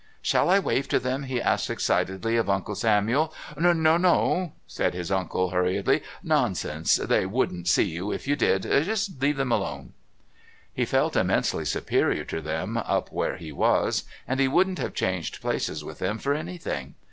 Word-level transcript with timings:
"Shall 0.23 0.49
I 0.49 0.57
wave 0.57 0.87
to 0.87 0.99
them?" 0.99 1.25
he 1.25 1.39
asked 1.39 1.69
excitedly 1.69 2.35
of 2.35 2.49
Uncle 2.49 2.73
Samuel. 2.73 3.31
"No, 3.55 3.71
no," 3.97 4.53
said 4.65 4.95
his 4.95 5.11
uncle 5.11 5.51
very 5.51 5.73
hurriedly. 5.73 6.01
"Nonsense. 6.23 6.95
They 6.95 7.27
wouldn't 7.27 7.67
see 7.67 7.83
you 7.83 8.11
if 8.11 8.27
you 8.27 8.35
did. 8.35 8.65
Leave 8.65 9.37
them 9.37 9.51
alone." 9.51 9.93
He 10.73 10.85
felt 10.85 11.15
immensely 11.15 11.65
superior 11.65 12.23
to 12.23 12.41
them 12.41 12.77
up 12.77 13.11
where 13.13 13.37
he 13.37 13.51
was, 13.51 14.05
and 14.27 14.39
he 14.39 14.47
wouldn't 14.47 14.79
have 14.79 14.95
changed 14.95 15.39
places 15.39 15.83
with 15.83 15.99
them 15.99 16.17
for 16.17 16.33
anything. 16.33 16.95